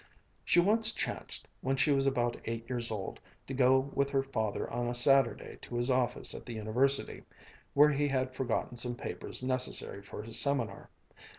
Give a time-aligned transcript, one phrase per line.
[0.43, 4.67] She once chanced, when she was about eight years old, to go with her father
[4.67, 7.21] on a Saturday to his office at the University,
[7.75, 10.89] where he had forgotten some papers necessary for his seminar.